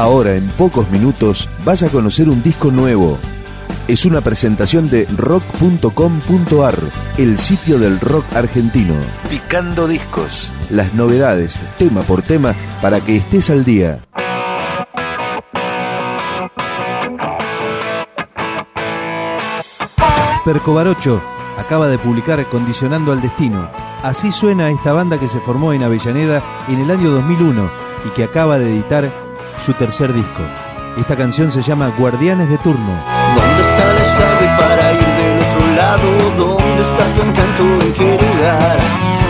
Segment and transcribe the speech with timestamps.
[0.00, 3.18] Ahora, en pocos minutos, vas a conocer un disco nuevo.
[3.86, 6.78] Es una presentación de rock.com.ar,
[7.18, 8.94] el sitio del rock argentino.
[9.28, 10.54] Picando discos.
[10.70, 14.02] Las novedades, tema por tema, para que estés al día.
[20.46, 21.20] Percobarocho
[21.58, 23.70] acaba de publicar Condicionando al Destino.
[24.02, 27.70] Así suena esta banda que se formó en Avellaneda en el año 2001
[28.06, 29.29] y que acaba de editar
[29.60, 30.42] su tercer disco.
[30.96, 32.94] Esta canción se llama Guardianes de Turno.
[33.34, 36.08] ¿Dónde está la llave para ir del otro lado?
[36.36, 37.86] ¿Dónde está tu encanto?
[37.86, 38.78] ¿En qué lugar?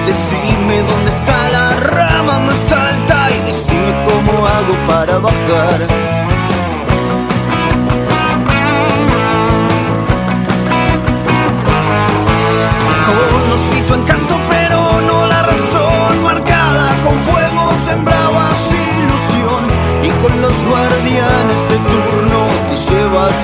[0.06, 6.10] Decime dónde está la rama más alta y decime cómo hago para bajar.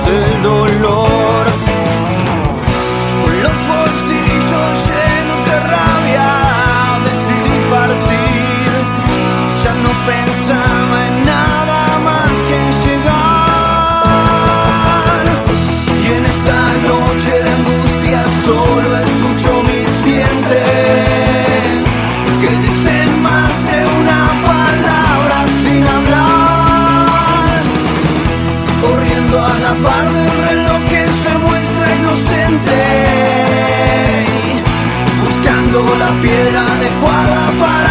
[0.05, 0.26] say
[36.21, 37.86] piedra adecuada para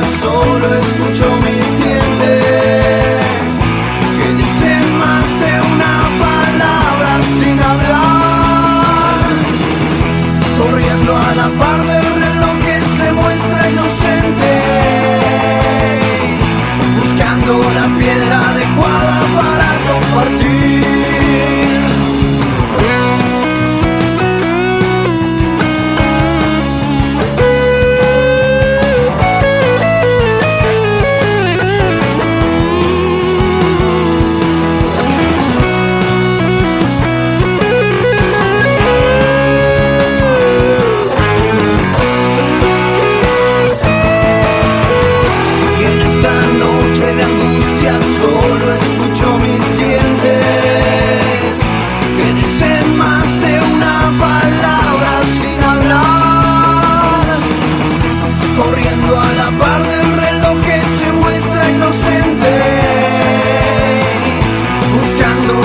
[0.00, 0.91] solo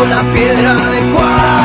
[0.05, 1.56] la piedra adecuada.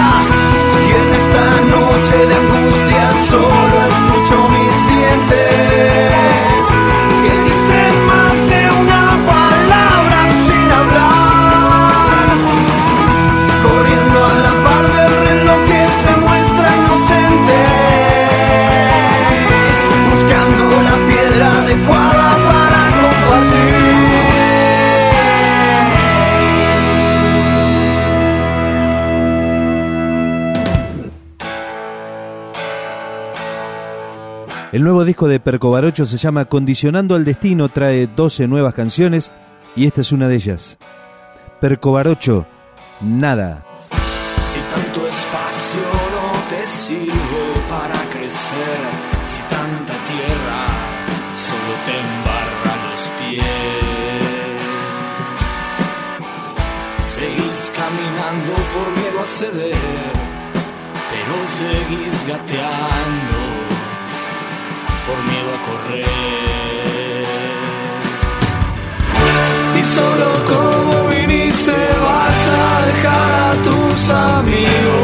[34.72, 39.30] El nuevo disco de Percobarocho se llama Condicionando al Destino, trae 12 nuevas canciones
[39.76, 40.78] y esta es una de ellas.
[41.60, 42.46] Percobarocho,
[43.02, 43.66] nada.
[43.90, 45.82] Si tanto espacio
[46.14, 48.80] no te sirve para crecer,
[49.28, 50.66] si tanta tierra
[51.36, 53.44] solo te embarra los pies,
[57.04, 59.76] seguís caminando por miedo a ceder,
[61.10, 63.41] pero seguís gateando
[65.12, 66.06] por a correr.
[69.79, 75.01] Y solo como viniste vas a dejar a tus amigos.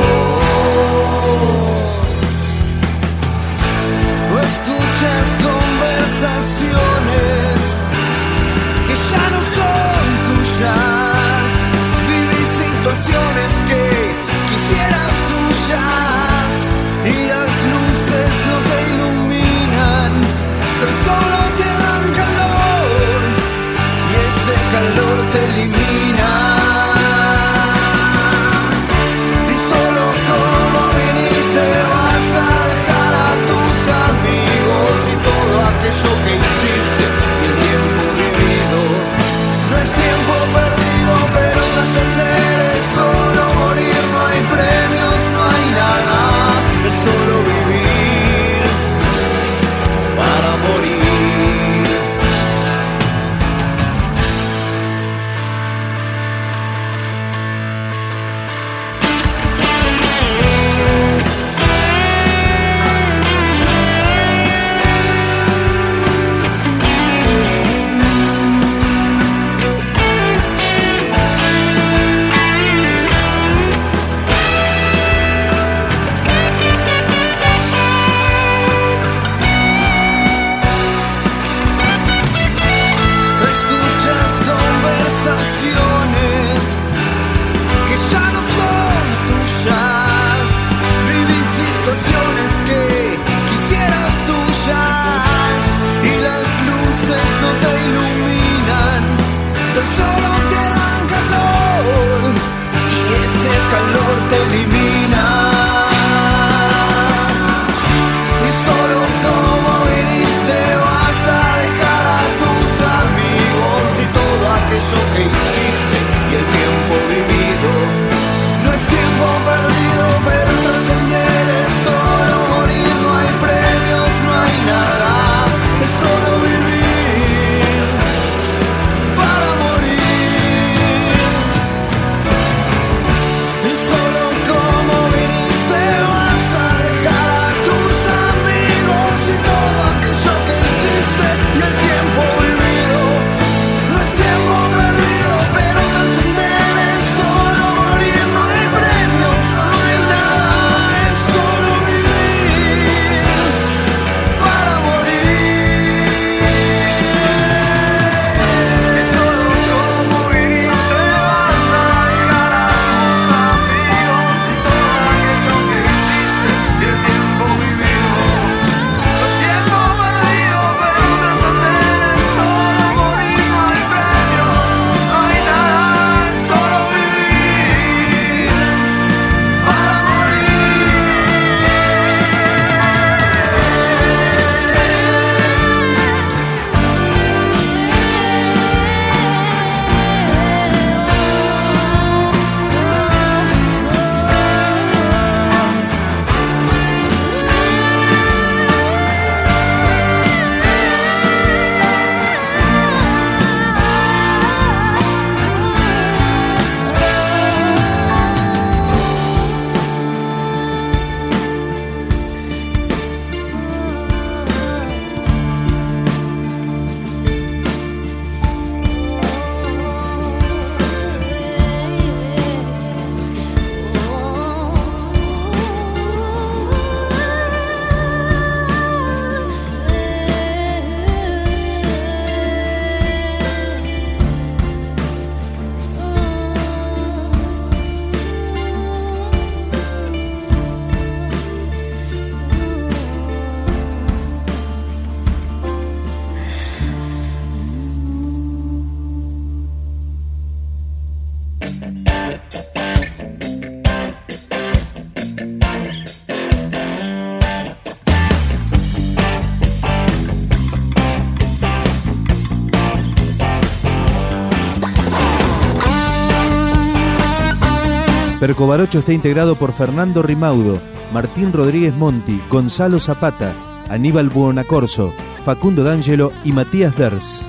[268.59, 270.81] Percobarocho está integrado por Fernando Rimaudo,
[271.13, 273.53] Martín Rodríguez Monti, Gonzalo Zapata,
[273.89, 277.47] Aníbal Buonacorso, Facundo D'Angelo y Matías Ders.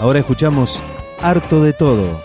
[0.00, 0.82] Ahora escuchamos
[1.22, 2.20] Harto de Todo,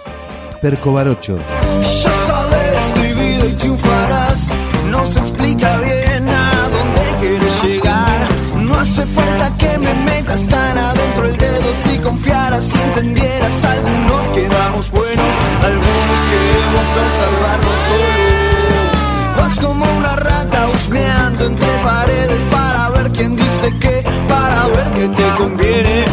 [0.62, 1.38] Percobarocho.
[1.82, 4.51] Ya sabes, vida y triunfarás,
[4.92, 8.27] no se explica bien a dónde quieres llegar.
[8.58, 13.63] No hace falta que me metas tan adentro el dedo si confiaras, si entendieras.
[13.63, 18.25] Algunos quedamos buenos, algunos queremos no salvarnos solos.
[19.38, 25.10] Vas como una rata husmeando entre paredes para ver quién dice qué, para ver qué
[25.10, 26.06] te conviene.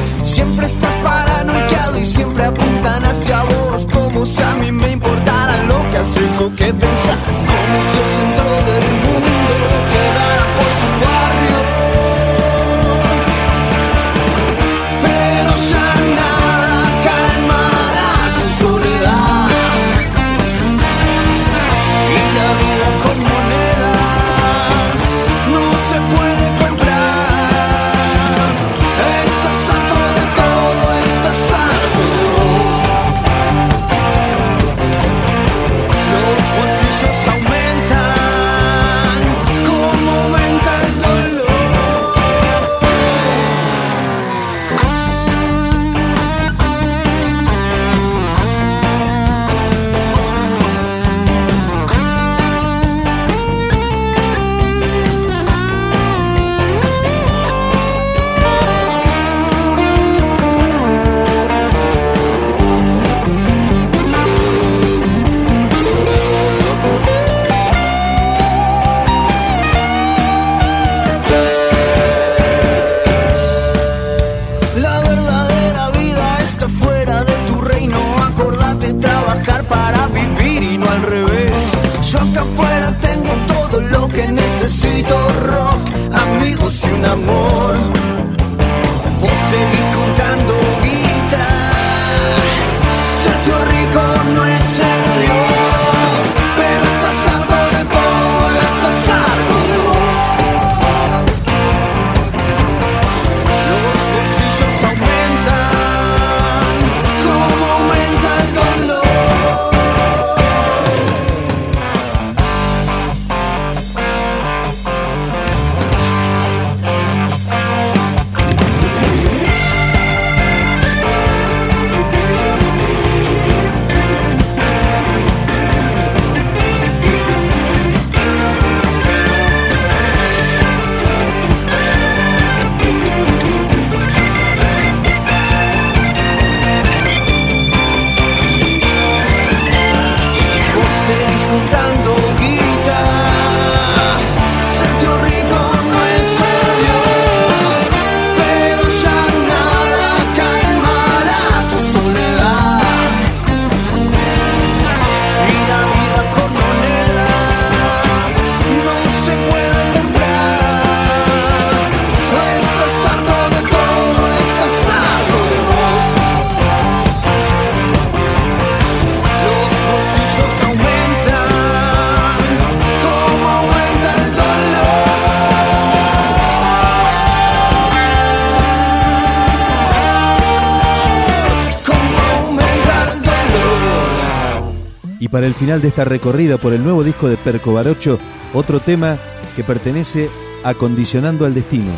[185.55, 188.19] Final de esta recorrida por el nuevo disco de Perco Barocho,
[188.55, 189.19] otro tema
[189.57, 190.31] que pertenece
[190.65, 191.93] a Condicionando al Destino.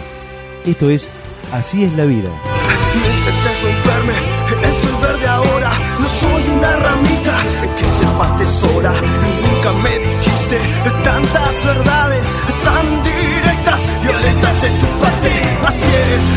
[0.64, 1.10] Esto es
[1.52, 2.30] Así es la vida.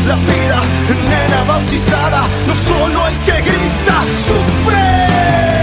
[0.08, 2.26] La vida, nena bautizada.
[2.46, 5.57] No solo el que grita sufre.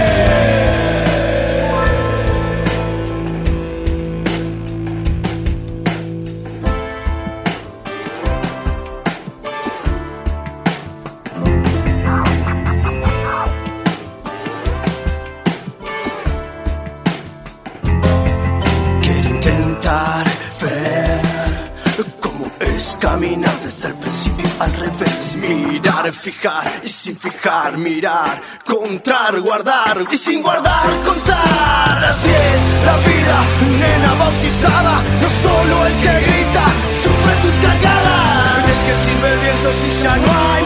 [26.16, 32.04] fijar y sin fijar mirar, contar, guardar y sin guardar contar.
[32.04, 33.36] Así es la vida,
[33.78, 36.64] nena bautizada, no solo el que grita,
[37.02, 40.65] sufre tus cagadas, el que sirve el viento si ya no hay